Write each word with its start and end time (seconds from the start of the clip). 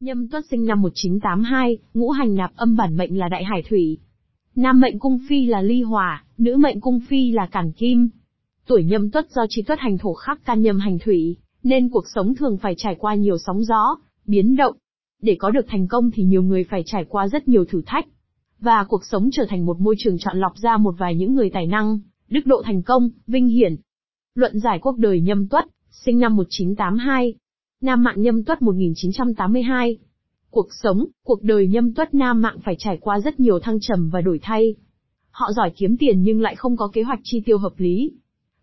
Nhâm 0.00 0.28
Tuất 0.28 0.44
sinh 0.50 0.66
năm 0.66 0.82
1982, 0.82 1.78
ngũ 1.94 2.10
hành 2.10 2.34
nạp 2.34 2.56
âm 2.56 2.76
bản 2.76 2.96
mệnh 2.96 3.18
là 3.18 3.28
Đại 3.28 3.44
Hải 3.44 3.62
Thủy. 3.68 3.98
Nam 4.56 4.80
mệnh 4.80 4.98
cung 4.98 5.18
phi 5.28 5.46
là 5.46 5.62
Ly 5.62 5.82
Hỏa, 5.82 6.24
nữ 6.38 6.56
mệnh 6.56 6.80
cung 6.80 7.00
phi 7.08 7.30
là 7.30 7.46
Cản 7.46 7.72
Kim. 7.72 8.08
Tuổi 8.66 8.84
Nhâm 8.84 9.10
Tuất 9.10 9.30
do 9.30 9.46
chi 9.48 9.62
tuất 9.62 9.78
hành 9.80 9.98
thổ 9.98 10.14
khắc 10.14 10.44
can 10.44 10.62
nhâm 10.62 10.78
hành 10.78 10.98
thủy, 10.98 11.36
nên 11.62 11.88
cuộc 11.88 12.04
sống 12.14 12.34
thường 12.34 12.56
phải 12.56 12.74
trải 12.76 12.94
qua 12.98 13.14
nhiều 13.14 13.36
sóng 13.38 13.64
gió, 13.64 13.96
biến 14.26 14.56
động. 14.56 14.76
Để 15.22 15.36
có 15.38 15.50
được 15.50 15.66
thành 15.68 15.88
công 15.88 16.10
thì 16.10 16.22
nhiều 16.22 16.42
người 16.42 16.64
phải 16.64 16.82
trải 16.86 17.04
qua 17.08 17.28
rất 17.28 17.48
nhiều 17.48 17.64
thử 17.64 17.82
thách. 17.86 18.06
Và 18.60 18.84
cuộc 18.88 19.04
sống 19.04 19.28
trở 19.32 19.46
thành 19.48 19.66
một 19.66 19.80
môi 19.80 19.94
trường 19.98 20.18
chọn 20.18 20.38
lọc 20.38 20.56
ra 20.56 20.76
một 20.76 20.94
vài 20.98 21.14
những 21.14 21.34
người 21.34 21.50
tài 21.50 21.66
năng, 21.66 21.98
đức 22.28 22.46
độ 22.46 22.62
thành 22.64 22.82
công, 22.82 23.10
vinh 23.26 23.46
hiển. 23.46 23.76
Luận 24.34 24.58
giải 24.60 24.78
cuộc 24.78 24.98
đời 24.98 25.20
Nhâm 25.20 25.48
Tuất, 25.48 25.64
sinh 25.90 26.18
năm 26.18 26.36
1982, 26.36 27.34
Nam 27.80 28.02
Mạng 28.02 28.22
Nhâm 28.22 28.44
Tuất 28.44 28.62
1982. 28.62 29.98
Cuộc 30.50 30.66
sống, 30.82 31.06
cuộc 31.24 31.42
đời 31.42 31.68
Nhâm 31.68 31.94
Tuất 31.94 32.14
Nam 32.14 32.42
Mạng 32.42 32.58
phải 32.64 32.76
trải 32.78 32.98
qua 33.00 33.20
rất 33.20 33.40
nhiều 33.40 33.58
thăng 33.58 33.80
trầm 33.80 34.10
và 34.12 34.20
đổi 34.20 34.38
thay. 34.42 34.74
Họ 35.30 35.52
giỏi 35.56 35.72
kiếm 35.76 35.96
tiền 35.96 36.22
nhưng 36.22 36.40
lại 36.40 36.56
không 36.56 36.76
có 36.76 36.88
kế 36.92 37.02
hoạch 37.02 37.20
chi 37.22 37.42
tiêu 37.46 37.58
hợp 37.58 37.72
lý. 37.76 38.12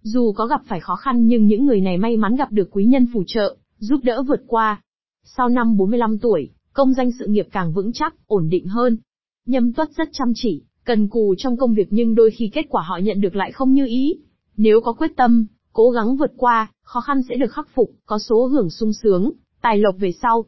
Dù 0.02 0.34
có 0.35 0.48
gặp 0.48 0.62
phải 0.68 0.80
khó 0.80 0.95
khăn 0.95 1.27
nhưng 1.27 1.48
những 1.48 1.66
người 1.66 1.81
này 1.81 1.98
may 1.98 2.18
mắn 2.18 2.35
gặp 2.35 2.52
được 2.52 2.70
quý 2.71 2.85
nhân 2.85 3.07
phù 3.13 3.23
trợ, 3.27 3.55
giúp 3.77 3.99
đỡ 4.04 4.23
vượt 4.23 4.41
qua. 4.48 4.81
Sau 5.23 5.49
năm 5.49 5.77
45 5.77 6.18
tuổi, 6.18 6.49
công 6.73 6.93
danh 6.93 7.12
sự 7.20 7.27
nghiệp 7.27 7.48
càng 7.52 7.73
vững 7.73 7.93
chắc, 7.93 8.16
ổn 8.27 8.49
định 8.49 8.68
hơn. 8.68 8.98
Nhâm 9.45 9.73
Tuất 9.73 9.90
rất 9.98 10.09
chăm 10.12 10.32
chỉ, 10.35 10.63
cần 10.84 11.07
cù 11.07 11.35
trong 11.38 11.57
công 11.57 11.73
việc 11.73 11.88
nhưng 11.90 12.16
đôi 12.16 12.32
khi 12.32 12.49
kết 12.54 12.66
quả 12.70 12.82
họ 12.82 12.98
nhận 12.98 13.21
được 13.21 13.35
lại 13.35 13.52
không 13.52 13.73
như 13.73 13.85
ý. 13.85 14.16
Nếu 14.57 14.82
có 14.82 14.93
quyết 14.93 15.12
tâm, 15.16 15.45
Cố 15.73 15.90
gắng 15.90 16.16
vượt 16.16 16.32
qua, 16.38 16.72
khó 16.84 17.02
khăn 17.02 17.22
sẽ 17.30 17.36
được 17.36 17.52
khắc 17.52 17.68
phục, 17.76 17.91
có 18.05 18.20
số 18.20 18.45
hưởng 18.45 18.70
sung 18.70 18.94
sướng, 18.94 19.32
tài 19.62 19.77
lộc 19.77 19.96
về 19.99 20.12
sau. 20.12 20.46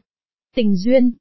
Tình 0.54 0.76
duyên. 0.76 1.12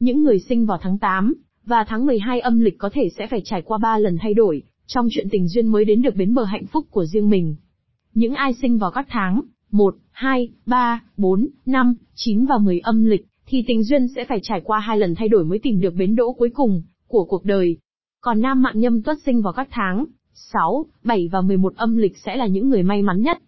Những 0.00 0.22
người 0.22 0.38
sinh 0.38 0.66
vào 0.66 0.78
tháng 0.82 0.98
8 0.98 1.34
và 1.64 1.84
tháng 1.88 2.06
12 2.06 2.40
âm 2.40 2.60
lịch 2.60 2.78
có 2.78 2.90
thể 2.92 3.08
sẽ 3.18 3.26
phải 3.26 3.40
trải 3.44 3.62
qua 3.62 3.78
3 3.78 3.98
lần 3.98 4.18
thay 4.20 4.34
đổi, 4.34 4.62
trong 4.86 5.08
chuyện 5.10 5.28
tình 5.30 5.48
duyên 5.48 5.66
mới 5.66 5.84
đến 5.84 6.02
được 6.02 6.14
bến 6.16 6.34
bờ 6.34 6.44
hạnh 6.44 6.66
phúc 6.66 6.86
của 6.90 7.04
riêng 7.04 7.30
mình. 7.30 7.56
Những 8.14 8.34
ai 8.34 8.54
sinh 8.54 8.78
vào 8.78 8.90
các 8.90 9.06
tháng 9.10 9.40
1, 9.70 9.96
2, 10.10 10.48
3, 10.66 11.02
4, 11.16 11.48
5, 11.66 11.94
9 12.14 12.46
và 12.46 12.58
10 12.58 12.80
âm 12.80 13.04
lịch, 13.04 13.26
thì 13.46 13.64
tình 13.66 13.84
duyên 13.84 14.08
sẽ 14.08 14.24
phải 14.24 14.38
trải 14.42 14.60
qua 14.64 14.78
hai 14.78 14.98
lần 14.98 15.14
thay 15.14 15.28
đổi 15.28 15.44
mới 15.44 15.58
tìm 15.58 15.80
được 15.80 15.94
bến 15.94 16.16
đỗ 16.16 16.32
cuối 16.32 16.50
cùng 16.54 16.82
của 17.06 17.24
cuộc 17.24 17.44
đời. 17.44 17.76
Còn 18.20 18.40
nam 18.40 18.62
mạng 18.62 18.80
nhâm 18.80 19.02
tuất 19.02 19.18
sinh 19.26 19.42
vào 19.42 19.52
các 19.52 19.68
tháng 19.70 20.04
6, 20.34 20.86
7 21.04 21.28
và 21.32 21.40
11 21.40 21.76
âm 21.76 21.96
lịch 21.96 22.18
sẽ 22.18 22.36
là 22.36 22.46
những 22.46 22.68
người 22.68 22.82
may 22.82 23.02
mắn 23.02 23.22
nhất. 23.22 23.38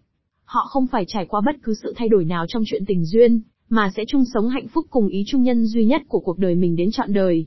Họ 0.49 0.67
không 0.69 0.87
phải 0.87 1.05
trải 1.07 1.25
qua 1.25 1.41
bất 1.45 1.55
cứ 1.63 1.73
sự 1.73 1.93
thay 1.97 2.09
đổi 2.09 2.25
nào 2.25 2.45
trong 2.47 2.63
chuyện 2.65 2.85
tình 2.87 3.05
duyên, 3.05 3.41
mà 3.69 3.91
sẽ 3.95 4.03
chung 4.07 4.23
sống 4.33 4.49
hạnh 4.49 4.67
phúc 4.67 4.85
cùng 4.89 5.07
ý 5.07 5.23
chung 5.27 5.43
nhân 5.43 5.65
duy 5.65 5.85
nhất 5.85 6.01
của 6.07 6.19
cuộc 6.19 6.37
đời 6.37 6.55
mình 6.55 6.75
đến 6.75 6.91
trọn 6.91 7.13
đời. 7.13 7.45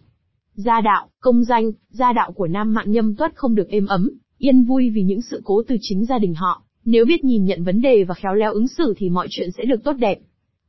Gia 0.55 0.81
đạo, 0.81 1.09
công 1.21 1.45
danh, 1.45 1.73
gia 1.89 2.13
đạo 2.13 2.33
của 2.33 2.47
nam 2.47 2.75
mạng 2.75 2.91
nhâm 2.91 3.15
tuất 3.15 3.33
không 3.35 3.55
được 3.55 3.69
êm 3.69 3.87
ấm, 3.87 4.11
yên 4.39 4.65
vui 4.65 4.91
vì 4.91 5.03
những 5.03 5.23
sự 5.23 5.41
cố 5.45 5.63
từ 5.69 5.77
chính 5.81 6.05
gia 6.05 6.19
đình 6.19 6.35
họ. 6.35 6.63
Nếu 6.85 7.05
biết 7.05 7.25
nhìn 7.25 7.45
nhận 7.45 7.65
vấn 7.65 7.81
đề 7.81 8.05
và 8.05 8.15
khéo 8.15 8.35
léo 8.35 8.53
ứng 8.53 8.69
xử 8.69 8.95
thì 8.97 9.11
mọi 9.11 9.27
chuyện 9.31 9.51
sẽ 9.51 9.65
được 9.65 9.85
tốt 9.85 9.93
đẹp. 9.93 10.19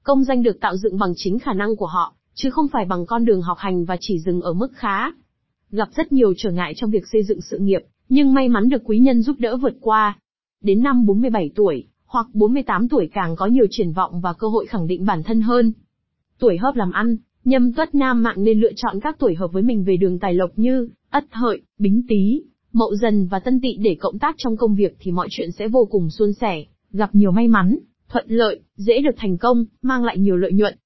Công 0.03 0.23
danh 0.23 0.43
được 0.43 0.59
tạo 0.61 0.77
dựng 0.77 0.97
bằng 0.97 1.13
chính 1.15 1.39
khả 1.39 1.53
năng 1.53 1.75
của 1.75 1.87
họ, 1.87 2.15
chứ 2.33 2.49
không 2.49 2.67
phải 2.73 2.85
bằng 2.85 3.05
con 3.05 3.25
đường 3.25 3.41
học 3.41 3.57
hành 3.57 3.85
và 3.85 3.97
chỉ 3.99 4.19
dừng 4.19 4.41
ở 4.41 4.53
mức 4.53 4.71
khá. 4.73 5.11
Gặp 5.71 5.89
rất 5.95 6.11
nhiều 6.11 6.33
trở 6.37 6.51
ngại 6.51 6.73
trong 6.75 6.91
việc 6.91 7.07
xây 7.11 7.23
dựng 7.23 7.41
sự 7.41 7.57
nghiệp, 7.57 7.81
nhưng 8.09 8.33
may 8.33 8.49
mắn 8.49 8.69
được 8.69 8.81
quý 8.85 8.99
nhân 8.99 9.21
giúp 9.21 9.35
đỡ 9.39 9.57
vượt 9.57 9.75
qua. 9.81 10.19
Đến 10.61 10.83
năm 10.83 11.05
47 11.05 11.51
tuổi, 11.55 11.87
hoặc 12.13 12.27
48 12.33 12.89
tuổi 12.89 13.09
càng 13.13 13.35
có 13.35 13.45
nhiều 13.45 13.65
triển 13.69 13.91
vọng 13.91 14.21
và 14.21 14.33
cơ 14.33 14.47
hội 14.47 14.65
khẳng 14.65 14.87
định 14.87 15.05
bản 15.05 15.23
thân 15.23 15.41
hơn. 15.41 15.73
Tuổi 16.39 16.57
hợp 16.57 16.75
làm 16.75 16.91
ăn, 16.91 17.17
nhâm 17.45 17.73
tuất 17.73 17.95
nam 17.95 18.23
mạng 18.23 18.43
nên 18.43 18.59
lựa 18.59 18.73
chọn 18.75 18.99
các 18.99 19.15
tuổi 19.19 19.35
hợp 19.35 19.47
với 19.53 19.63
mình 19.63 19.83
về 19.83 19.97
đường 19.97 20.19
tài 20.19 20.33
lộc 20.33 20.49
như 20.55 20.89
ất 21.09 21.25
hợi, 21.31 21.61
bính 21.79 22.01
tý, 22.07 22.43
mậu 22.73 22.95
dần 22.95 23.27
và 23.27 23.39
tân 23.39 23.61
tỵ 23.61 23.77
để 23.77 23.95
cộng 23.99 24.19
tác 24.19 24.35
trong 24.37 24.57
công 24.57 24.75
việc 24.75 24.95
thì 24.99 25.11
mọi 25.11 25.27
chuyện 25.31 25.51
sẽ 25.51 25.67
vô 25.67 25.87
cùng 25.91 26.09
suôn 26.09 26.33
sẻ, 26.33 26.65
gặp 26.91 27.15
nhiều 27.15 27.31
may 27.31 27.47
mắn, 27.47 27.77
thuận 28.09 28.25
lợi, 28.27 28.59
dễ 28.75 29.01
được 29.01 29.15
thành 29.17 29.37
công, 29.37 29.65
mang 29.81 30.03
lại 30.03 30.17
nhiều 30.17 30.35
lợi 30.35 30.53
nhuận. 30.53 30.77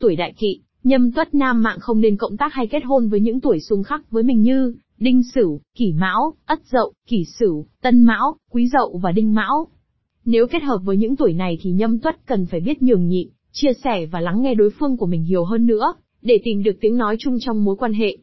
Tuổi 0.00 0.16
đại 0.16 0.34
kỵ, 0.38 0.60
nhâm 0.84 1.12
tuất 1.12 1.34
nam 1.34 1.62
mạng 1.62 1.78
không 1.80 2.00
nên 2.00 2.16
cộng 2.16 2.36
tác 2.36 2.52
hay 2.52 2.66
kết 2.66 2.84
hôn 2.84 3.08
với 3.08 3.20
những 3.20 3.40
tuổi 3.40 3.60
xung 3.60 3.82
khắc 3.82 4.10
với 4.10 4.22
mình 4.22 4.42
như 4.42 4.74
đinh 4.98 5.22
sửu, 5.34 5.60
kỷ 5.74 5.92
mão, 5.92 6.34
ất 6.46 6.60
dậu, 6.72 6.92
kỷ 7.06 7.24
sửu, 7.38 7.66
tân 7.82 8.02
mão, 8.02 8.36
quý 8.50 8.68
dậu 8.68 9.00
và 9.02 9.12
đinh 9.12 9.34
mão. 9.34 9.68
Nếu 10.24 10.46
kết 10.46 10.62
hợp 10.62 10.78
với 10.84 10.96
những 10.96 11.16
tuổi 11.16 11.32
này 11.32 11.58
thì 11.60 11.70
nhâm 11.70 11.98
tuất 11.98 12.26
cần 12.26 12.46
phải 12.46 12.60
biết 12.60 12.82
nhường 12.82 13.06
nhịn, 13.06 13.28
chia 13.52 13.72
sẻ 13.84 14.06
và 14.06 14.20
lắng 14.20 14.42
nghe 14.42 14.54
đối 14.54 14.70
phương 14.70 14.96
của 14.96 15.06
mình 15.06 15.22
nhiều 15.22 15.44
hơn 15.44 15.66
nữa, 15.66 15.94
để 16.22 16.40
tìm 16.44 16.62
được 16.62 16.76
tiếng 16.80 16.96
nói 16.96 17.16
chung 17.18 17.36
trong 17.40 17.64
mối 17.64 17.76
quan 17.76 17.92
hệ. 17.92 18.16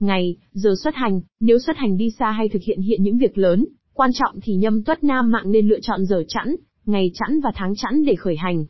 Ngày, 0.00 0.36
giờ 0.52 0.70
xuất 0.82 0.94
hành, 0.94 1.20
nếu 1.40 1.58
xuất 1.58 1.76
hành 1.76 1.96
đi 1.96 2.10
xa 2.10 2.30
hay 2.30 2.48
thực 2.48 2.62
hiện 2.62 2.80
hiện 2.80 3.02
những 3.02 3.18
việc 3.18 3.38
lớn, 3.38 3.64
quan 3.92 4.10
trọng 4.14 4.40
thì 4.42 4.54
nhâm 4.54 4.82
tuất 4.82 5.04
nam 5.04 5.30
mạng 5.30 5.52
nên 5.52 5.68
lựa 5.68 5.80
chọn 5.82 6.04
giờ 6.06 6.24
chẵn, 6.28 6.56
ngày 6.86 7.10
chẵn 7.14 7.40
và 7.40 7.52
tháng 7.54 7.74
chẵn 7.76 8.04
để 8.04 8.14
khởi 8.14 8.36
hành. 8.36 8.64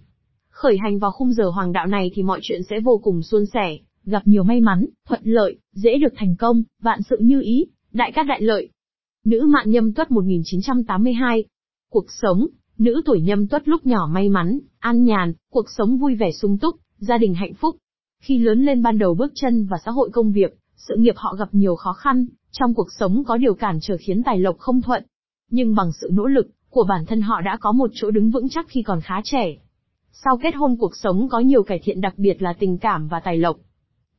Khởi 0.50 0.78
hành 0.78 0.98
vào 0.98 1.10
khung 1.10 1.32
giờ 1.32 1.48
hoàng 1.48 1.72
đạo 1.72 1.86
này 1.86 2.10
thì 2.14 2.22
mọi 2.22 2.40
chuyện 2.42 2.62
sẽ 2.70 2.80
vô 2.80 3.00
cùng 3.02 3.22
suôn 3.22 3.46
sẻ, 3.46 3.78
gặp 4.04 4.22
nhiều 4.24 4.42
may 4.42 4.60
mắn, 4.60 4.86
thuận 5.08 5.20
lợi, 5.24 5.56
dễ 5.72 5.98
được 5.98 6.12
thành 6.16 6.36
công, 6.38 6.62
vạn 6.82 7.00
sự 7.10 7.16
như 7.20 7.40
ý, 7.40 7.66
đại 7.92 8.12
cát 8.12 8.26
đại 8.26 8.42
lợi. 8.42 8.68
Nữ 9.24 9.46
mạng 9.48 9.70
nhâm 9.70 9.92
tuất 9.92 10.10
1982 10.10 11.44
Cuộc 11.90 12.06
sống, 12.08 12.46
Nữ 12.78 13.02
tuổi 13.04 13.20
nhâm 13.20 13.46
tuất 13.46 13.68
lúc 13.68 13.86
nhỏ 13.86 14.08
may 14.12 14.28
mắn, 14.28 14.58
an 14.78 15.04
nhàn, 15.04 15.32
cuộc 15.50 15.66
sống 15.76 15.98
vui 15.98 16.14
vẻ 16.14 16.32
sung 16.32 16.58
túc, 16.58 16.76
gia 16.98 17.18
đình 17.18 17.34
hạnh 17.34 17.54
phúc. 17.54 17.76
Khi 18.22 18.38
lớn 18.38 18.64
lên 18.64 18.82
ban 18.82 18.98
đầu 18.98 19.14
bước 19.14 19.32
chân 19.34 19.66
vào 19.66 19.78
xã 19.84 19.90
hội 19.90 20.10
công 20.12 20.32
việc, 20.32 20.58
sự 20.76 20.96
nghiệp 20.98 21.14
họ 21.16 21.34
gặp 21.38 21.48
nhiều 21.52 21.76
khó 21.76 21.92
khăn, 21.92 22.26
trong 22.50 22.74
cuộc 22.74 22.88
sống 22.98 23.24
có 23.26 23.36
điều 23.36 23.54
cản 23.54 23.78
trở 23.82 23.96
khiến 24.00 24.22
tài 24.22 24.38
lộc 24.38 24.58
không 24.58 24.82
thuận. 24.82 25.04
Nhưng 25.50 25.74
bằng 25.74 25.92
sự 26.00 26.08
nỗ 26.12 26.26
lực 26.26 26.46
của 26.70 26.84
bản 26.88 27.06
thân 27.06 27.20
họ 27.20 27.40
đã 27.40 27.58
có 27.60 27.72
một 27.72 27.90
chỗ 27.94 28.10
đứng 28.10 28.30
vững 28.30 28.48
chắc 28.48 28.66
khi 28.68 28.82
còn 28.82 29.00
khá 29.00 29.14
trẻ. 29.24 29.56
Sau 30.12 30.38
kết 30.42 30.54
hôn 30.54 30.76
cuộc 30.76 30.96
sống 30.96 31.28
có 31.28 31.38
nhiều 31.40 31.62
cải 31.62 31.80
thiện 31.84 32.00
đặc 32.00 32.14
biệt 32.16 32.42
là 32.42 32.52
tình 32.52 32.78
cảm 32.78 33.08
và 33.08 33.20
tài 33.20 33.36
lộc. 33.38 33.56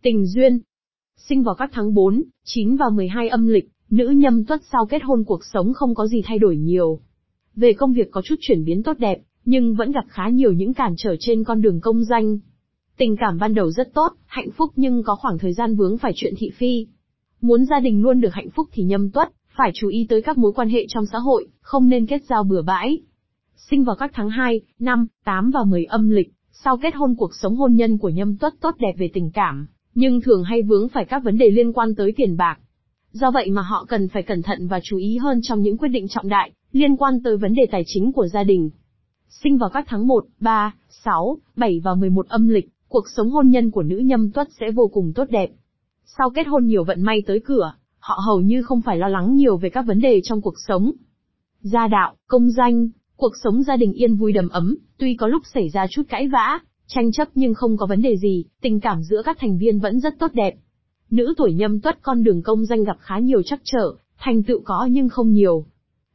Tình 0.01 0.25
duyên 0.25 0.59
Sinh 1.17 1.43
vào 1.43 1.55
các 1.55 1.69
tháng 1.73 1.93
4, 1.93 2.23
9 2.45 2.75
và 2.75 2.85
12 2.89 3.29
âm 3.29 3.47
lịch, 3.47 3.69
nữ 3.89 4.09
nhâm 4.09 4.45
tuất 4.45 4.61
sau 4.71 4.85
kết 4.85 5.03
hôn 5.03 5.23
cuộc 5.23 5.45
sống 5.53 5.73
không 5.73 5.95
có 5.95 6.07
gì 6.07 6.21
thay 6.25 6.39
đổi 6.39 6.57
nhiều. 6.57 6.99
Về 7.59 7.73
công 7.73 7.93
việc 7.93 8.11
có 8.11 8.21
chút 8.21 8.35
chuyển 8.39 8.63
biến 8.65 8.83
tốt 8.83 8.99
đẹp, 8.99 9.17
nhưng 9.45 9.75
vẫn 9.75 9.91
gặp 9.91 10.05
khá 10.07 10.29
nhiều 10.29 10.51
những 10.51 10.73
cản 10.73 10.93
trở 10.97 11.15
trên 11.19 11.43
con 11.43 11.61
đường 11.61 11.79
công 11.81 12.03
danh. 12.03 12.39
Tình 12.97 13.15
cảm 13.19 13.37
ban 13.37 13.53
đầu 13.53 13.71
rất 13.71 13.93
tốt, 13.93 14.13
hạnh 14.25 14.51
phúc 14.51 14.71
nhưng 14.75 15.03
có 15.03 15.15
khoảng 15.15 15.37
thời 15.37 15.53
gian 15.53 15.75
vướng 15.75 15.97
phải 15.97 16.11
chuyện 16.15 16.33
thị 16.37 16.49
phi. 16.57 16.87
Muốn 17.41 17.65
gia 17.65 17.79
đình 17.79 18.01
luôn 18.01 18.21
được 18.21 18.33
hạnh 18.33 18.49
phúc 18.49 18.67
thì 18.71 18.83
nhâm 18.83 19.11
tuất, 19.11 19.29
phải 19.57 19.71
chú 19.73 19.87
ý 19.87 20.05
tới 20.09 20.21
các 20.21 20.37
mối 20.37 20.51
quan 20.55 20.69
hệ 20.69 20.85
trong 20.89 21.05
xã 21.05 21.17
hội, 21.17 21.47
không 21.61 21.89
nên 21.89 22.05
kết 22.05 22.23
giao 22.29 22.43
bừa 22.43 22.61
bãi. 22.61 22.97
Sinh 23.55 23.83
vào 23.83 23.95
các 23.95 24.11
tháng 24.13 24.29
2, 24.29 24.61
5, 24.79 25.07
8 25.25 25.51
và 25.51 25.63
10 25.63 25.85
âm 25.85 26.09
lịch, 26.09 26.31
sau 26.51 26.77
kết 26.77 26.95
hôn 26.95 27.15
cuộc 27.17 27.35
sống 27.35 27.55
hôn 27.55 27.75
nhân 27.75 27.97
của 27.97 28.09
nhâm 28.09 28.37
tuất 28.37 28.53
tốt 28.61 28.75
đẹp 28.79 28.93
về 28.97 29.09
tình 29.13 29.31
cảm, 29.31 29.67
nhưng 29.95 30.21
thường 30.21 30.43
hay 30.43 30.61
vướng 30.61 30.89
phải 30.89 31.05
các 31.05 31.23
vấn 31.23 31.37
đề 31.37 31.49
liên 31.49 31.73
quan 31.73 31.95
tới 31.95 32.13
tiền 32.15 32.37
bạc. 32.37 32.59
Do 33.11 33.31
vậy 33.31 33.49
mà 33.49 33.61
họ 33.61 33.85
cần 33.89 34.07
phải 34.07 34.23
cẩn 34.23 34.41
thận 34.41 34.67
và 34.67 34.79
chú 34.83 34.97
ý 34.97 35.17
hơn 35.17 35.39
trong 35.43 35.61
những 35.61 35.77
quyết 35.77 35.89
định 35.89 36.07
trọng 36.07 36.29
đại, 36.29 36.51
liên 36.71 36.97
quan 36.97 37.23
tới 37.23 37.37
vấn 37.37 37.53
đề 37.53 37.63
tài 37.71 37.83
chính 37.85 38.11
của 38.11 38.27
gia 38.27 38.43
đình. 38.43 38.69
Sinh 39.29 39.57
vào 39.57 39.69
các 39.69 39.85
tháng 39.87 40.07
1, 40.07 40.25
3, 40.39 40.73
6, 40.89 41.37
7 41.55 41.79
và 41.83 41.95
11 41.95 42.27
âm 42.27 42.47
lịch, 42.47 42.69
cuộc 42.87 43.05
sống 43.15 43.29
hôn 43.29 43.49
nhân 43.49 43.71
của 43.71 43.83
nữ 43.83 43.97
nhâm 43.97 44.31
tuất 44.31 44.47
sẽ 44.59 44.71
vô 44.71 44.87
cùng 44.87 45.13
tốt 45.15 45.25
đẹp. 45.29 45.49
Sau 46.17 46.29
kết 46.29 46.47
hôn 46.47 46.65
nhiều 46.65 46.83
vận 46.83 47.01
may 47.01 47.23
tới 47.27 47.39
cửa, 47.45 47.73
họ 47.99 48.19
hầu 48.25 48.41
như 48.41 48.63
không 48.63 48.81
phải 48.81 48.97
lo 48.97 49.07
lắng 49.07 49.35
nhiều 49.35 49.57
về 49.57 49.69
các 49.69 49.81
vấn 49.81 49.99
đề 49.99 50.21
trong 50.23 50.41
cuộc 50.41 50.55
sống. 50.67 50.91
Gia 51.61 51.87
đạo, 51.87 52.15
công 52.27 52.51
danh, 52.51 52.89
cuộc 53.15 53.33
sống 53.43 53.63
gia 53.63 53.75
đình 53.75 53.93
yên 53.93 54.15
vui 54.15 54.31
đầm 54.31 54.49
ấm, 54.49 54.77
tuy 54.97 55.15
có 55.15 55.27
lúc 55.27 55.43
xảy 55.53 55.69
ra 55.69 55.87
chút 55.89 56.03
cãi 56.09 56.27
vã, 56.27 56.59
tranh 56.87 57.11
chấp 57.11 57.27
nhưng 57.35 57.53
không 57.53 57.77
có 57.77 57.85
vấn 57.85 58.01
đề 58.01 58.17
gì, 58.17 58.45
tình 58.61 58.79
cảm 58.79 59.03
giữa 59.03 59.21
các 59.25 59.37
thành 59.39 59.57
viên 59.57 59.79
vẫn 59.79 59.99
rất 59.99 60.19
tốt 60.19 60.31
đẹp. 60.33 60.55
Nữ 61.09 61.33
tuổi 61.37 61.53
nhâm 61.53 61.79
tuất 61.79 62.01
con 62.01 62.23
đường 62.23 62.41
công 62.41 62.65
danh 62.65 62.83
gặp 62.83 62.97
khá 62.99 63.19
nhiều 63.19 63.41
trắc 63.41 63.59
trở, 63.63 63.93
thành 64.17 64.43
tựu 64.43 64.61
có 64.63 64.87
nhưng 64.91 65.09
không 65.09 65.31
nhiều. 65.31 65.65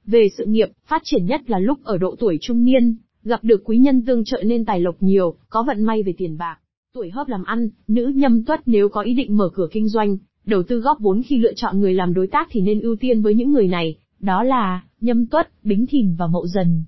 Về 0.07 0.29
sự 0.39 0.45
nghiệp, 0.45 0.69
phát 0.87 1.03
triển 1.05 1.27
nhất 1.27 1.51
là 1.51 1.59
lúc 1.59 1.79
ở 1.85 1.99
độ 1.99 2.17
tuổi 2.19 2.39
trung 2.41 2.65
niên, 2.65 2.97
gặp 3.25 3.45
được 3.45 3.63
quý 3.65 3.79
nhân 3.79 4.05
tương 4.05 4.25
trợ 4.25 4.43
nên 4.47 4.65
tài 4.65 4.81
lộc 4.81 4.97
nhiều, 5.01 5.35
có 5.49 5.63
vận 5.63 5.83
may 5.83 6.03
về 6.03 6.15
tiền 6.19 6.39
bạc. 6.39 6.57
Tuổi 6.95 7.11
hợp 7.11 7.29
làm 7.29 7.45
ăn, 7.45 7.69
nữ 7.89 8.13
nhâm 8.15 8.45
tuất 8.45 8.61
nếu 8.67 8.89
có 8.89 9.01
ý 9.01 9.15
định 9.15 9.37
mở 9.37 9.49
cửa 9.55 9.69
kinh 9.73 9.89
doanh, 9.89 10.17
đầu 10.47 10.63
tư 10.63 10.81
góp 10.81 11.01
vốn 11.01 11.23
khi 11.23 11.39
lựa 11.39 11.53
chọn 11.57 11.81
người 11.81 11.95
làm 11.95 12.15
đối 12.15 12.27
tác 12.27 12.49
thì 12.51 12.61
nên 12.61 12.81
ưu 12.81 12.97
tiên 12.97 13.23
với 13.23 13.35
những 13.35 13.53
người 13.53 13.69
này, 13.69 13.97
đó 14.21 14.43
là 14.43 14.85
nhâm 15.01 15.27
tuất, 15.27 15.51
bính 15.65 15.87
thìn 15.87 16.15
và 16.19 16.27
mậu 16.27 16.47
dần. 16.47 16.85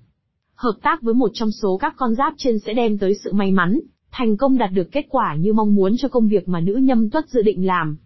Hợp 0.55 0.73
tác 0.81 1.01
với 1.01 1.13
một 1.13 1.31
trong 1.33 1.51
số 1.51 1.77
các 1.77 1.93
con 1.97 2.15
giáp 2.15 2.33
trên 2.37 2.59
sẽ 2.59 2.73
đem 2.73 2.97
tới 2.97 3.13
sự 3.23 3.33
may 3.33 3.51
mắn, 3.51 3.79
thành 4.11 4.37
công 4.37 4.57
đạt 4.57 4.69
được 4.73 4.91
kết 4.91 5.05
quả 5.09 5.35
như 5.35 5.53
mong 5.53 5.75
muốn 5.75 5.97
cho 5.97 6.07
công 6.07 6.27
việc 6.27 6.47
mà 6.47 6.59
nữ 6.59 6.73
nhâm 6.73 7.09
tuất 7.09 7.29
dự 7.29 7.41
định 7.41 7.65
làm. 7.65 7.97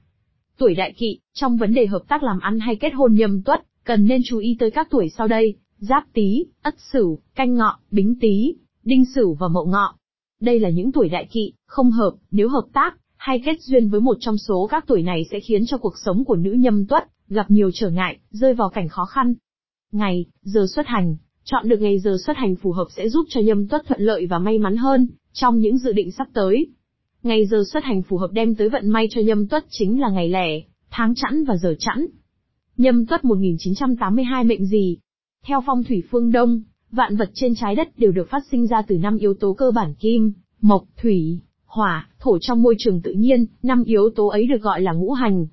Tuổi 0.58 0.76
đại 0.76 0.94
kỵ, 0.98 1.20
trong 1.34 1.58
vấn 1.58 1.74
đề 1.74 1.86
hợp 1.86 2.02
tác 2.08 2.24
làm 2.24 2.40
ăn 2.40 2.60
hay 2.60 2.76
kết 2.76 2.94
hôn 2.94 3.14
nhâm 3.14 3.42
tuất, 3.44 3.62
cần 3.84 4.06
nên 4.06 4.22
chú 4.26 4.38
ý 4.38 4.56
tới 4.60 4.72
các 4.72 4.88
tuổi 4.90 5.10
sau 5.18 5.28
đây, 5.28 5.56
giáp 5.78 6.04
tý, 6.14 6.46
ất 6.62 6.76
sửu, 6.92 7.20
canh 7.36 7.54
ngọ, 7.54 7.80
bính 7.92 8.20
tý, 8.20 8.56
đinh 8.84 9.06
sửu 9.16 9.34
và 9.34 9.48
mậu 9.48 9.66
ngọ. 9.66 9.96
Đây 10.42 10.60
là 10.60 10.70
những 10.70 10.92
tuổi 10.92 11.10
đại 11.10 11.28
kỵ, 11.32 11.54
không 11.66 11.92
hợp, 11.92 12.12
nếu 12.32 12.50
hợp 12.50 12.66
tác, 12.74 12.98
hay 13.18 13.42
kết 13.46 13.62
duyên 13.62 13.90
với 13.90 14.02
một 14.02 14.18
trong 14.20 14.38
số 14.38 14.68
các 14.72 14.84
tuổi 14.88 15.04
này 15.04 15.26
sẽ 15.32 15.40
khiến 15.40 15.66
cho 15.66 15.78
cuộc 15.78 15.94
sống 16.06 16.24
của 16.26 16.36
nữ 16.36 16.52
nhâm 16.52 16.86
tuất 16.86 17.04
gặp 17.30 17.52
nhiều 17.52 17.72
trở 17.74 17.90
ngại, 17.90 18.18
rơi 18.32 18.54
vào 18.54 18.70
cảnh 18.70 18.90
khó 18.90 19.06
khăn. 19.06 19.34
Ngày, 19.92 20.26
giờ 20.42 20.66
xuất 20.76 20.88
hành, 20.88 21.16
chọn 21.44 21.70
được 21.70 21.82
ngày 21.82 22.00
giờ 22.00 22.18
xuất 22.26 22.38
hành 22.38 22.56
phù 22.56 22.72
hợp 22.72 22.88
sẽ 22.96 23.10
giúp 23.10 23.26
cho 23.30 23.42
nhâm 23.42 23.68
tuất 23.68 23.86
thuận 23.88 24.02
lợi 24.02 24.26
và 24.26 24.40
may 24.40 24.58
mắn 24.58 24.78
hơn 24.78 25.08
trong 25.34 25.60
những 25.60 25.78
dự 25.78 25.92
định 25.92 26.12
sắp 26.12 26.28
tới. 26.34 26.68
Ngày 27.24 27.46
giờ 27.46 27.64
xuất 27.74 27.84
hành 27.84 28.02
phù 28.02 28.18
hợp 28.18 28.30
đem 28.32 28.56
tới 28.56 28.70
vận 28.70 28.90
may 28.90 29.08
cho 29.12 29.22
nhâm 29.22 29.48
tuất 29.48 29.66
chính 29.70 30.02
là 30.02 30.10
ngày 30.10 30.30
lẻ, 30.30 30.62
tháng 30.90 31.14
chẵn 31.16 31.44
và 31.44 31.56
giờ 31.58 31.76
chẵn. 31.80 32.06
Nhâm 32.82 33.06
tuất 33.06 33.26
1982 33.26 34.44
mệnh 34.44 34.66
gì? 34.66 34.98
Theo 35.46 35.64
phong 35.66 35.84
thủy 35.84 36.04
phương 36.12 36.32
Đông, 36.32 36.62
vạn 36.92 37.16
vật 37.16 37.30
trên 37.34 37.54
trái 37.56 37.76
đất 37.76 37.98
đều 37.98 38.12
được 38.12 38.30
phát 38.30 38.44
sinh 38.52 38.68
ra 38.68 38.82
từ 38.82 38.98
năm 38.98 39.18
yếu 39.18 39.34
tố 39.34 39.54
cơ 39.54 39.72
bản 39.72 39.94
kim, 39.94 40.34
mộc, 40.62 40.84
thủy, 41.02 41.40
hỏa, 41.66 42.10
thổ 42.20 42.38
trong 42.42 42.62
môi 42.62 42.76
trường 42.78 43.02
tự 43.02 43.12
nhiên, 43.12 43.46
năm 43.64 43.84
yếu 43.84 44.10
tố 44.16 44.28
ấy 44.28 44.48
được 44.48 44.62
gọi 44.62 44.82
là 44.82 44.92
ngũ 44.94 45.12
hành. 45.12 45.48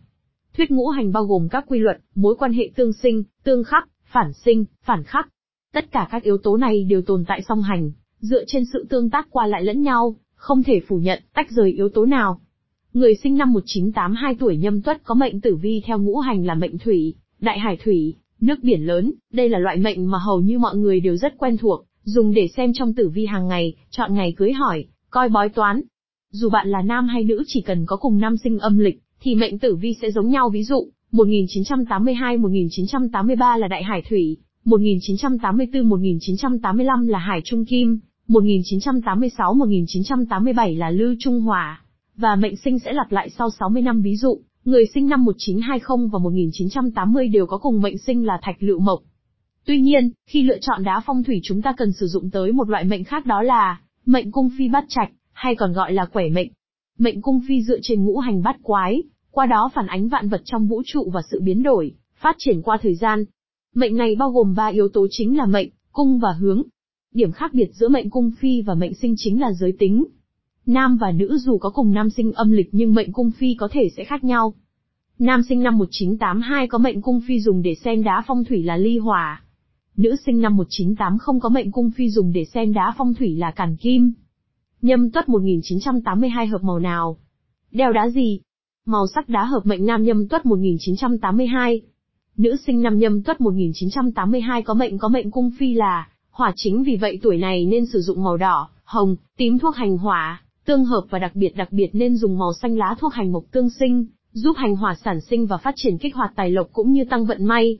Thuyết 0.56 0.70
ngũ 0.70 0.88
hành 0.88 1.12
bao 1.12 1.24
gồm 1.24 1.48
các 1.48 1.64
quy 1.68 1.78
luật, 1.78 2.00
mối 2.14 2.34
quan 2.38 2.52
hệ 2.52 2.70
tương 2.76 2.92
sinh, 2.92 3.22
tương 3.44 3.64
khắc, 3.64 3.88
phản 4.04 4.32
sinh, 4.32 4.64
phản 4.82 5.04
khắc. 5.04 5.28
Tất 5.72 5.90
cả 5.90 6.08
các 6.10 6.22
yếu 6.22 6.38
tố 6.38 6.56
này 6.56 6.84
đều 6.84 7.02
tồn 7.02 7.24
tại 7.28 7.42
song 7.48 7.62
hành, 7.62 7.90
dựa 8.20 8.44
trên 8.46 8.64
sự 8.72 8.86
tương 8.90 9.10
tác 9.10 9.26
qua 9.30 9.46
lại 9.46 9.64
lẫn 9.64 9.82
nhau, 9.82 10.16
không 10.34 10.62
thể 10.62 10.80
phủ 10.88 10.96
nhận, 10.96 11.22
tách 11.34 11.50
rời 11.50 11.72
yếu 11.72 11.88
tố 11.88 12.06
nào. 12.06 12.40
Người 12.98 13.14
sinh 13.14 13.36
năm 13.36 13.52
1982 13.52 14.34
tuổi 14.34 14.56
nhâm 14.56 14.82
tuất 14.82 15.04
có 15.04 15.14
mệnh 15.14 15.40
tử 15.40 15.56
vi 15.56 15.82
theo 15.86 15.98
ngũ 15.98 16.18
hành 16.18 16.46
là 16.46 16.54
mệnh 16.54 16.78
thủy, 16.78 17.14
đại 17.40 17.58
hải 17.58 17.76
thủy, 17.84 18.14
nước 18.40 18.58
biển 18.62 18.86
lớn, 18.86 19.12
đây 19.32 19.48
là 19.48 19.58
loại 19.58 19.76
mệnh 19.76 20.10
mà 20.10 20.18
hầu 20.18 20.40
như 20.40 20.58
mọi 20.58 20.76
người 20.76 21.00
đều 21.00 21.16
rất 21.16 21.38
quen 21.38 21.56
thuộc, 21.56 21.84
dùng 22.04 22.34
để 22.34 22.48
xem 22.48 22.72
trong 22.74 22.94
tử 22.94 23.08
vi 23.08 23.26
hàng 23.26 23.48
ngày, 23.48 23.74
chọn 23.90 24.14
ngày 24.14 24.34
cưới 24.36 24.52
hỏi, 24.52 24.84
coi 25.10 25.28
bói 25.28 25.48
toán. 25.48 25.80
Dù 26.32 26.50
bạn 26.50 26.68
là 26.68 26.82
nam 26.82 27.08
hay 27.08 27.24
nữ 27.24 27.42
chỉ 27.46 27.60
cần 27.60 27.86
có 27.86 27.96
cùng 27.96 28.18
năm 28.18 28.36
sinh 28.36 28.58
âm 28.58 28.78
lịch, 28.78 29.00
thì 29.20 29.34
mệnh 29.34 29.58
tử 29.58 29.76
vi 29.76 29.94
sẽ 30.02 30.10
giống 30.10 30.30
nhau 30.30 30.48
ví 30.48 30.64
dụ, 30.64 30.88
1982-1983 31.12 33.58
là 33.58 33.68
đại 33.68 33.82
hải 33.82 34.02
thủy, 34.08 34.36
1984-1985 34.64 37.08
là 37.08 37.18
hải 37.18 37.40
trung 37.44 37.64
kim, 37.64 37.98
1986-1987 38.28 40.78
là 40.78 40.90
lưu 40.90 41.14
trung 41.18 41.40
hỏa. 41.40 41.82
Và 42.18 42.36
mệnh 42.36 42.56
sinh 42.56 42.78
sẽ 42.78 42.92
lặp 42.92 43.12
lại 43.12 43.30
sau 43.30 43.50
60 43.50 43.82
năm 43.82 44.02
ví 44.02 44.16
dụ, 44.16 44.40
người 44.64 44.84
sinh 44.94 45.08
năm 45.08 45.24
1920 45.24 46.08
và 46.12 46.18
1980 46.18 47.28
đều 47.28 47.46
có 47.46 47.58
cùng 47.58 47.82
mệnh 47.82 47.98
sinh 47.98 48.26
là 48.26 48.38
thạch 48.42 48.62
lựu 48.62 48.80
mộc. 48.80 49.02
Tuy 49.66 49.80
nhiên, 49.80 50.10
khi 50.26 50.42
lựa 50.42 50.58
chọn 50.60 50.84
đá 50.84 51.02
phong 51.06 51.22
thủy 51.24 51.40
chúng 51.42 51.62
ta 51.62 51.74
cần 51.76 51.92
sử 51.92 52.06
dụng 52.06 52.30
tới 52.30 52.52
một 52.52 52.68
loại 52.68 52.84
mệnh 52.84 53.04
khác 53.04 53.26
đó 53.26 53.42
là 53.42 53.80
mệnh 54.06 54.32
cung 54.32 54.50
phi 54.58 54.68
bát 54.68 54.84
trạch, 54.88 55.10
hay 55.32 55.54
còn 55.54 55.72
gọi 55.72 55.92
là 55.92 56.04
quẻ 56.04 56.28
mệnh. 56.28 56.48
Mệnh 56.98 57.22
cung 57.22 57.40
phi 57.48 57.62
dựa 57.62 57.78
trên 57.82 58.04
ngũ 58.04 58.18
hành 58.18 58.42
bát 58.42 58.56
quái, 58.62 59.02
qua 59.30 59.46
đó 59.46 59.70
phản 59.74 59.86
ánh 59.86 60.08
vạn 60.08 60.28
vật 60.28 60.42
trong 60.44 60.66
vũ 60.66 60.82
trụ 60.86 61.10
và 61.10 61.20
sự 61.30 61.40
biến 61.42 61.62
đổi, 61.62 61.94
phát 62.20 62.36
triển 62.38 62.62
qua 62.62 62.78
thời 62.82 62.94
gian. 62.94 63.24
Mệnh 63.74 63.96
này 63.96 64.16
bao 64.18 64.30
gồm 64.30 64.54
ba 64.54 64.66
yếu 64.66 64.88
tố 64.88 65.06
chính 65.10 65.36
là 65.36 65.46
mệnh, 65.46 65.68
cung 65.92 66.18
và 66.18 66.32
hướng. 66.32 66.62
Điểm 67.14 67.32
khác 67.32 67.54
biệt 67.54 67.70
giữa 67.72 67.88
mệnh 67.88 68.10
cung 68.10 68.30
phi 68.40 68.62
và 68.62 68.74
mệnh 68.74 68.94
sinh 68.94 69.14
chính 69.16 69.40
là 69.40 69.52
giới 69.52 69.72
tính. 69.78 70.04
Nam 70.68 70.96
và 70.96 71.12
nữ 71.12 71.38
dù 71.38 71.58
có 71.58 71.70
cùng 71.70 71.92
nam 71.92 72.10
sinh 72.10 72.32
âm 72.32 72.50
lịch 72.50 72.68
nhưng 72.72 72.94
mệnh 72.94 73.12
cung 73.12 73.30
phi 73.30 73.54
có 73.54 73.68
thể 73.72 73.88
sẽ 73.96 74.04
khác 74.04 74.24
nhau. 74.24 74.54
Nam 75.18 75.42
sinh 75.48 75.62
năm 75.62 75.78
1982 75.78 76.68
có 76.68 76.78
mệnh 76.78 77.02
cung 77.02 77.20
phi 77.28 77.40
dùng 77.40 77.62
để 77.62 77.74
xem 77.74 78.02
đá 78.02 78.22
phong 78.26 78.44
thủy 78.44 78.62
là 78.62 78.76
ly 78.76 78.98
hỏa. 78.98 79.42
Nữ 79.96 80.16
sinh 80.26 80.40
năm 80.40 80.56
1980 80.56 81.40
có 81.40 81.48
mệnh 81.48 81.70
cung 81.70 81.90
phi 81.90 82.10
dùng 82.10 82.32
để 82.32 82.44
xem 82.44 82.72
đá 82.72 82.94
phong 82.98 83.14
thủy 83.14 83.36
là 83.36 83.50
càn 83.50 83.76
kim. 83.76 84.12
Nhâm 84.82 85.10
tuất 85.10 85.28
1982 85.28 86.46
hợp 86.46 86.62
màu 86.62 86.78
nào? 86.78 87.16
Đeo 87.70 87.92
đá 87.92 88.08
gì? 88.08 88.40
Màu 88.86 89.06
sắc 89.14 89.28
đá 89.28 89.44
hợp 89.44 89.66
mệnh 89.66 89.86
nam 89.86 90.02
nhâm 90.02 90.28
tuất 90.28 90.46
1982. 90.46 91.80
Nữ 92.36 92.56
sinh 92.66 92.82
năm 92.82 92.98
nhâm 92.98 93.22
tuất 93.22 93.40
1982 93.40 94.62
có 94.62 94.74
mệnh 94.74 94.98
có 94.98 95.08
mệnh 95.08 95.30
cung 95.30 95.50
phi 95.58 95.74
là 95.74 96.08
hỏa 96.30 96.52
chính 96.56 96.82
vì 96.82 96.96
vậy 96.96 97.18
tuổi 97.22 97.38
này 97.38 97.66
nên 97.66 97.86
sử 97.86 98.00
dụng 98.00 98.24
màu 98.24 98.36
đỏ, 98.36 98.68
hồng, 98.84 99.16
tím 99.36 99.58
thuốc 99.58 99.76
hành 99.76 99.98
hỏa, 99.98 100.42
tương 100.68 100.84
hợp 100.84 101.02
và 101.10 101.18
đặc 101.18 101.32
biệt 101.34 101.56
đặc 101.56 101.72
biệt 101.72 101.90
nên 101.92 102.16
dùng 102.16 102.38
màu 102.38 102.52
xanh 102.52 102.76
lá 102.76 102.94
thuốc 102.98 103.12
hành 103.12 103.32
mộc 103.32 103.44
tương 103.50 103.70
sinh, 103.70 104.06
giúp 104.32 104.56
hành 104.56 104.76
hỏa 104.76 104.94
sản 104.94 105.20
sinh 105.20 105.46
và 105.46 105.56
phát 105.56 105.74
triển 105.76 105.98
kích 105.98 106.14
hoạt 106.14 106.32
tài 106.36 106.50
lộc 106.50 106.66
cũng 106.72 106.92
như 106.92 107.04
tăng 107.10 107.26
vận 107.26 107.44
may. 107.44 107.78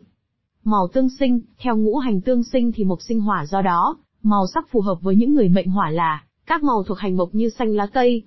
Màu 0.65 0.89
tương 0.93 1.09
sinh, 1.19 1.41
theo 1.59 1.77
ngũ 1.77 1.97
hành 1.97 2.21
tương 2.21 2.43
sinh 2.43 2.73
thì 2.73 2.85
mộc 2.85 3.03
sinh 3.03 3.21
hỏa 3.21 3.47
do 3.47 3.63
đó, 3.63 3.97
màu 4.23 4.47
sắc 4.55 4.69
phù 4.71 4.81
hợp 4.81 4.99
với 5.01 5.17
những 5.17 5.35
người 5.35 5.49
mệnh 5.49 5.69
hỏa 5.71 5.91
là 5.91 6.23
các 6.47 6.63
màu 6.63 6.83
thuộc 6.83 6.99
hành 6.99 7.17
mộc 7.17 7.29
như 7.33 7.49
xanh 7.49 7.75
lá 7.75 7.87
cây. 7.87 8.23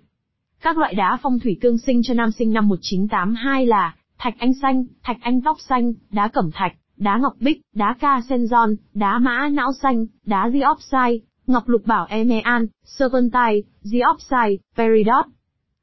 Các 0.61 0.77
loại 0.77 0.93
đá 0.93 1.17
phong 1.21 1.39
thủy 1.39 1.57
tương 1.61 1.77
sinh 1.77 2.01
cho 2.03 2.13
nam 2.13 2.31
sinh 2.31 2.53
năm 2.53 2.67
1982 2.67 3.65
là 3.65 3.95
thạch 4.17 4.35
anh 4.37 4.53
xanh, 4.53 4.85
thạch 5.03 5.17
anh 5.21 5.41
tóc 5.41 5.57
xanh, 5.69 5.93
đá 6.11 6.27
cẩm 6.27 6.51
thạch, 6.53 6.73
đá 6.97 7.17
ngọc 7.17 7.33
bích, 7.39 7.61
đá 7.75 7.95
ca 7.99 8.21
sen 8.29 8.47
giòn, 8.47 8.75
đá 8.93 9.19
mã 9.19 9.49
não 9.49 9.73
xanh, 9.73 10.05
đá 10.25 10.49
diopside, 10.53 11.25
ngọc 11.47 11.69
lục 11.69 11.81
bảo 11.85 12.05
emean, 12.09 12.67
serpentine, 12.85 13.61
diopside, 13.81 14.57
peridot. 14.77 15.25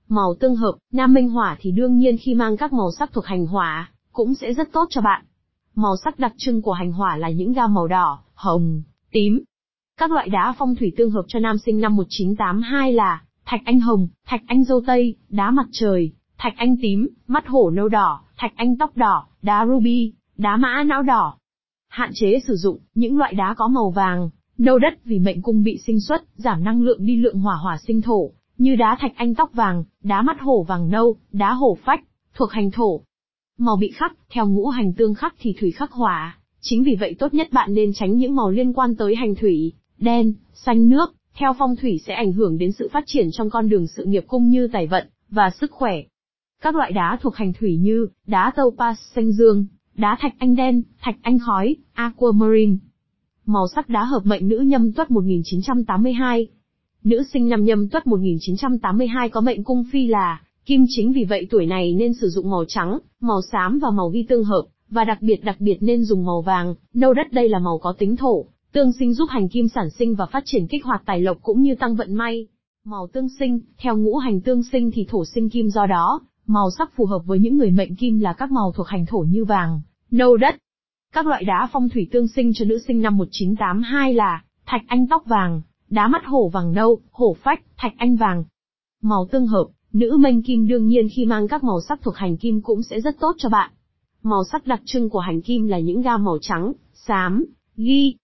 Màu 0.08 0.34
tương 0.40 0.56
hợp, 0.56 0.72
nam 0.92 1.14
minh 1.14 1.28
hỏa 1.28 1.56
thì 1.60 1.70
đương 1.70 1.98
nhiên 1.98 2.16
khi 2.20 2.34
mang 2.34 2.56
các 2.56 2.72
màu 2.72 2.90
sắc 2.98 3.12
thuộc 3.12 3.24
hành 3.24 3.46
hỏa, 3.46 3.90
cũng 4.12 4.34
sẽ 4.34 4.54
rất 4.54 4.72
tốt 4.72 4.86
cho 4.90 5.00
bạn. 5.00 5.24
Màu 5.74 5.96
sắc 6.04 6.18
đặc 6.18 6.32
trưng 6.36 6.62
của 6.62 6.72
hành 6.72 6.92
hỏa 6.92 7.16
là 7.16 7.30
những 7.30 7.52
gam 7.52 7.74
màu 7.74 7.86
đỏ, 7.86 8.18
hồng, 8.34 8.82
tím. 9.12 9.42
Các 9.96 10.10
loại 10.10 10.28
đá 10.28 10.54
phong 10.58 10.74
thủy 10.74 10.92
tương 10.96 11.10
hợp 11.10 11.24
cho 11.28 11.38
nam 11.38 11.58
sinh 11.58 11.80
năm 11.80 11.96
1982 11.96 12.92
là 12.92 13.22
thạch 13.44 13.60
anh 13.64 13.80
hồng, 13.80 14.08
thạch 14.26 14.42
anh 14.46 14.64
dâu 14.64 14.80
tây, 14.86 15.16
đá 15.28 15.50
mặt 15.50 15.66
trời, 15.72 16.12
thạch 16.38 16.54
anh 16.56 16.76
tím, 16.82 17.08
mắt 17.26 17.46
hổ 17.46 17.70
nâu 17.70 17.88
đỏ, 17.88 18.20
thạch 18.36 18.52
anh 18.56 18.76
tóc 18.78 18.96
đỏ, 18.96 19.26
đá 19.42 19.66
ruby, 19.66 20.12
đá 20.36 20.56
mã 20.56 20.82
não 20.82 21.02
đỏ. 21.02 21.34
Hạn 21.88 22.10
chế 22.14 22.40
sử 22.46 22.56
dụng 22.56 22.78
những 22.94 23.18
loại 23.18 23.34
đá 23.34 23.54
có 23.54 23.68
màu 23.68 23.90
vàng, 23.90 24.30
nâu 24.58 24.78
đất 24.78 25.04
vì 25.04 25.18
mệnh 25.18 25.42
cung 25.42 25.62
bị 25.62 25.78
sinh 25.86 26.00
xuất, 26.00 26.22
giảm 26.34 26.64
năng 26.64 26.82
lượng 26.82 27.06
đi 27.06 27.16
lượng 27.16 27.38
hỏa 27.38 27.56
hỏa 27.56 27.78
sinh 27.86 28.02
thổ, 28.02 28.30
như 28.58 28.76
đá 28.76 28.96
thạch 29.00 29.12
anh 29.16 29.34
tóc 29.34 29.50
vàng, 29.52 29.84
đá 30.02 30.22
mắt 30.22 30.40
hổ 30.40 30.62
vàng 30.62 30.90
nâu, 30.90 31.16
đá 31.32 31.52
hổ 31.52 31.78
phách, 31.84 32.00
thuộc 32.34 32.50
hành 32.50 32.70
thổ. 32.70 33.00
Màu 33.58 33.76
bị 33.76 33.90
khắc, 33.90 34.16
theo 34.30 34.46
ngũ 34.46 34.68
hành 34.68 34.92
tương 34.92 35.14
khắc 35.14 35.34
thì 35.38 35.54
thủy 35.60 35.70
khắc 35.70 35.92
hỏa, 35.92 36.38
chính 36.60 36.82
vì 36.82 36.96
vậy 37.00 37.14
tốt 37.18 37.34
nhất 37.34 37.48
bạn 37.52 37.74
nên 37.74 37.92
tránh 37.94 38.16
những 38.16 38.36
màu 38.36 38.50
liên 38.50 38.72
quan 38.72 38.96
tới 38.96 39.14
hành 39.14 39.34
thủy, 39.34 39.72
đen, 39.98 40.34
xanh 40.54 40.88
nước, 40.88 41.14
theo 41.34 41.52
phong 41.58 41.76
thủy 41.76 42.00
sẽ 42.06 42.14
ảnh 42.14 42.32
hưởng 42.32 42.58
đến 42.58 42.72
sự 42.72 42.88
phát 42.92 43.04
triển 43.06 43.28
trong 43.32 43.50
con 43.50 43.68
đường 43.68 43.86
sự 43.86 44.04
nghiệp 44.04 44.24
cũng 44.26 44.48
như 44.48 44.68
tài 44.72 44.86
vận, 44.86 45.08
và 45.30 45.50
sức 45.50 45.70
khỏe. 45.70 46.02
Các 46.62 46.76
loại 46.76 46.92
đá 46.92 47.18
thuộc 47.22 47.36
hành 47.36 47.52
thủy 47.52 47.76
như, 47.76 48.06
đá 48.26 48.52
topaz 48.56 48.94
xanh 49.14 49.32
dương, 49.32 49.66
đá 49.94 50.16
thạch 50.20 50.34
anh 50.38 50.56
đen, 50.56 50.82
thạch 51.00 51.16
anh 51.22 51.38
khói, 51.38 51.76
aquamarine. 51.92 52.76
Màu 53.50 53.68
sắc 53.74 53.88
đá 53.88 54.04
hợp 54.04 54.20
mệnh 54.24 54.48
nữ 54.48 54.58
nhâm 54.58 54.92
tuất 54.92 55.10
1982. 55.10 56.46
Nữ 57.04 57.22
sinh 57.32 57.48
năm 57.48 57.64
nhâm 57.64 57.88
tuất 57.88 58.06
1982 58.06 59.28
có 59.28 59.40
mệnh 59.40 59.64
cung 59.64 59.84
phi 59.92 60.06
là, 60.06 60.40
kim 60.66 60.84
chính 60.88 61.12
vì 61.12 61.24
vậy 61.24 61.46
tuổi 61.50 61.66
này 61.66 61.94
nên 61.94 62.14
sử 62.14 62.28
dụng 62.28 62.50
màu 62.50 62.64
trắng, 62.68 62.98
màu 63.20 63.40
xám 63.52 63.78
và 63.78 63.90
màu 63.90 64.08
ghi 64.08 64.26
tương 64.28 64.44
hợp, 64.44 64.62
và 64.90 65.04
đặc 65.04 65.18
biệt 65.20 65.44
đặc 65.44 65.56
biệt 65.60 65.76
nên 65.80 66.04
dùng 66.04 66.24
màu 66.24 66.42
vàng, 66.42 66.74
nâu 66.94 67.14
đất 67.14 67.32
đây 67.32 67.48
là 67.48 67.58
màu 67.58 67.78
có 67.78 67.94
tính 67.98 68.16
thổ, 68.16 68.44
tương 68.72 68.92
sinh 68.92 69.14
giúp 69.14 69.26
hành 69.30 69.48
kim 69.48 69.68
sản 69.68 69.90
sinh 69.90 70.14
và 70.14 70.26
phát 70.26 70.42
triển 70.46 70.66
kích 70.66 70.84
hoạt 70.84 71.02
tài 71.06 71.20
lộc 71.20 71.36
cũng 71.42 71.62
như 71.62 71.74
tăng 71.74 71.96
vận 71.96 72.14
may. 72.14 72.46
Màu 72.84 73.06
tương 73.12 73.28
sinh, 73.38 73.60
theo 73.78 73.96
ngũ 73.96 74.16
hành 74.16 74.40
tương 74.40 74.62
sinh 74.62 74.90
thì 74.94 75.06
thổ 75.08 75.24
sinh 75.24 75.50
kim 75.50 75.68
do 75.68 75.86
đó, 75.86 76.20
màu 76.46 76.70
sắc 76.78 76.92
phù 76.96 77.06
hợp 77.06 77.22
với 77.26 77.38
những 77.38 77.58
người 77.58 77.70
mệnh 77.70 77.96
kim 77.96 78.18
là 78.18 78.32
các 78.32 78.50
màu 78.50 78.72
thuộc 78.76 78.86
hành 78.86 79.06
thổ 79.06 79.18
như 79.18 79.44
vàng, 79.44 79.80
nâu 80.10 80.36
đất. 80.36 80.54
Các 81.12 81.26
loại 81.26 81.44
đá 81.44 81.68
phong 81.72 81.88
thủy 81.88 82.08
tương 82.12 82.28
sinh 82.28 82.52
cho 82.54 82.64
nữ 82.64 82.78
sinh 82.86 83.02
năm 83.02 83.16
1982 83.16 84.14
là 84.14 84.42
thạch 84.66 84.82
anh 84.86 85.06
tóc 85.06 85.22
vàng, 85.26 85.62
đá 85.90 86.08
mắt 86.08 86.26
hổ 86.26 86.48
vàng 86.48 86.72
nâu, 86.72 87.00
hổ 87.10 87.36
phách, 87.42 87.62
thạch 87.76 87.92
anh 87.96 88.16
vàng. 88.16 88.44
Màu 89.02 89.28
tương 89.30 89.46
hợp, 89.46 89.66
nữ 89.92 90.16
mệnh 90.20 90.42
kim 90.42 90.66
đương 90.66 90.86
nhiên 90.86 91.08
khi 91.16 91.24
mang 91.24 91.48
các 91.48 91.64
màu 91.64 91.80
sắc 91.88 92.02
thuộc 92.02 92.16
hành 92.16 92.36
kim 92.36 92.62
cũng 92.62 92.82
sẽ 92.82 93.00
rất 93.00 93.20
tốt 93.20 93.34
cho 93.38 93.48
bạn. 93.48 93.70
Màu 94.22 94.44
sắc 94.52 94.66
đặc 94.66 94.80
trưng 94.84 95.10
của 95.10 95.18
hành 95.18 95.42
kim 95.42 95.66
là 95.66 95.78
những 95.78 96.02
gam 96.02 96.24
màu 96.24 96.38
trắng, 96.40 96.72
xám, 96.94 97.44
ghi. 97.76 98.16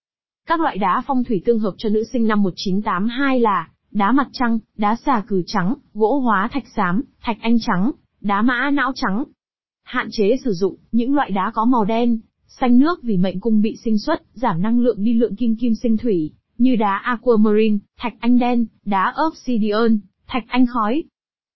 Các 0.47 0.61
loại 0.61 0.79
đá 0.79 1.03
phong 1.07 1.25
thủy 1.25 1.43
tương 1.45 1.59
hợp 1.59 1.75
cho 1.79 1.89
nữ 1.89 2.05
sinh 2.13 2.27
năm 2.27 2.43
1982 2.43 3.41
là 3.41 3.69
đá 3.91 4.13
mặt 4.13 4.29
trăng, 4.33 4.59
đá 4.77 4.97
xà 4.97 5.23
cừ 5.29 5.43
trắng, 5.47 5.75
gỗ 5.95 6.19
hóa 6.19 6.49
thạch 6.53 6.65
xám, 6.77 7.03
thạch 7.23 7.39
anh 7.41 7.57
trắng, 7.61 7.91
đá 8.21 8.43
mã 8.43 8.71
não 8.71 8.93
trắng. 8.95 9.25
Hạn 9.85 10.09
chế 10.11 10.37
sử 10.45 10.53
dụng 10.53 10.77
những 10.93 11.15
loại 11.15 11.31
đá 11.31 11.51
có 11.55 11.65
màu 11.65 11.85
đen, 11.85 12.21
xanh 12.61 12.79
nước 12.79 13.03
vì 13.03 13.17
mệnh 13.17 13.41
cung 13.41 13.61
bị 13.61 13.77
sinh 13.85 13.99
xuất, 13.99 14.23
giảm 14.35 14.63
năng 14.63 14.81
lượng 14.81 15.05
đi 15.05 15.15
lượng 15.15 15.37
kim 15.37 15.57
kim 15.57 15.75
sinh 15.75 15.97
thủy, 15.97 16.33
như 16.59 16.77
đá 16.77 16.97
aquamarine, 16.97 17.79
thạch 17.99 18.15
anh 18.21 18.39
đen, 18.39 18.67
đá 18.85 19.15
obsidian, 19.27 19.99
thạch 20.27 20.45
anh 20.49 20.67
khói. 20.67 21.05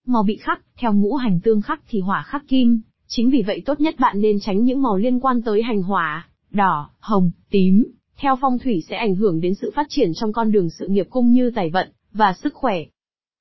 Màu 0.07 0.23
bị 0.23 0.37
khắc, 0.37 0.61
theo 0.78 0.93
ngũ 0.93 1.14
hành 1.14 1.40
tương 1.40 1.61
khắc 1.61 1.83
thì 1.88 2.00
hỏa 2.00 2.23
khắc 2.23 2.49
kim, 2.49 2.81
chính 3.07 3.31
vì 3.31 3.43
vậy 3.43 3.62
tốt 3.67 3.81
nhất 3.81 3.95
bạn 3.99 4.21
nên 4.21 4.40
tránh 4.40 4.64
những 4.64 4.83
màu 4.83 4.97
liên 4.97 5.21
quan 5.21 5.43
tới 5.43 5.62
hành 5.62 5.83
hỏa, 5.83 6.28
đỏ, 6.50 6.90
hồng, 6.99 7.31
tím, 7.50 7.85
theo 8.17 8.37
phong 8.40 8.59
thủy 8.59 8.83
sẽ 8.88 8.97
ảnh 8.97 9.14
hưởng 9.14 9.40
đến 9.40 9.55
sự 9.55 9.73
phát 9.75 9.87
triển 9.88 10.11
trong 10.14 10.33
con 10.33 10.52
đường 10.52 10.71
sự 10.71 10.88
nghiệp 10.88 11.07
cung 11.11 11.33
như 11.33 11.50
tài 11.55 11.71
vận, 11.71 11.88
và 12.12 12.33
sức 12.33 12.55
khỏe. 12.55 12.85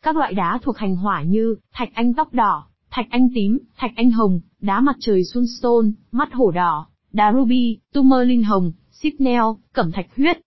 Các 0.03 0.15
loại 0.15 0.33
đá 0.33 0.59
thuộc 0.63 0.77
hành 0.77 0.95
hỏa 0.95 1.23
như, 1.23 1.55
thạch 1.73 1.89
anh 1.93 2.13
tóc 2.13 2.33
đỏ, 2.33 2.67
thạch 2.89 3.07
anh 3.09 3.29
tím, 3.35 3.59
thạch 3.77 3.91
anh 3.95 4.11
hồng, 4.11 4.39
đá 4.61 4.81
mặt 4.81 4.95
trời 4.99 5.23
sunstone, 5.23 5.87
mắt 6.11 6.33
hổ 6.33 6.51
đỏ, 6.51 6.87
đá 7.17 7.33
ruby, 7.33 7.77
tourmaline 7.93 8.43
hồng, 8.43 8.71
sipnel, 8.91 9.41
cẩm 9.74 9.91
thạch 9.91 10.15
huyết. 10.15 10.38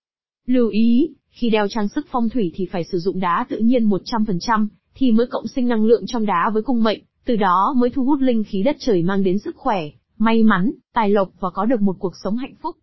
Lưu 0.47 0.69
ý, 0.69 1.09
khi 1.31 1.51
đeo 1.51 1.69
trang 1.69 1.89
sức 1.89 2.07
phong 2.11 2.29
thủy 2.29 2.53
thì 2.55 2.67
phải 2.73 2.85
sử 2.85 2.99
dụng 2.99 3.21
đá 3.21 3.47
tự 3.49 3.59
nhiên 3.59 3.89
100%, 3.89 4.67
thì 4.95 5.13
mới 5.13 5.27
cộng 5.27 5.47
sinh 5.47 5.69
năng 5.69 5.85
lượng 5.85 6.03
trong 6.07 6.27
đá 6.27 6.51
với 6.55 6.63
cung 6.63 6.83
mệnh, 6.83 7.01
từ 7.25 7.37
đó 7.37 7.75
mới 7.77 7.91
thu 7.91 8.05
hút 8.05 8.21
linh 8.21 8.45
khí 8.45 8.63
đất 8.63 8.77
trời 8.79 9.03
mang 9.03 9.23
đến 9.23 9.39
sức 9.39 9.57
khỏe, 9.57 9.81
may 10.19 10.43
mắn, 10.43 10.71
tài 10.95 11.11
lộc 11.11 11.31
và 11.41 11.51
có 11.51 11.65
được 11.65 11.81
một 11.81 11.97
cuộc 11.99 12.13
sống 12.25 12.37
hạnh 12.37 12.55
phúc. 12.63 12.77